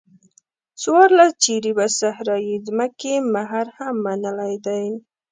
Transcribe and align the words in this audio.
څوارلس 0.81 1.31
جریبه 1.43 1.85
صحرایي 1.99 2.55
ځمکې 2.67 3.13
مهر 3.35 3.65
هم 3.77 3.95
منلی 4.05 4.55
دی. 4.65 4.83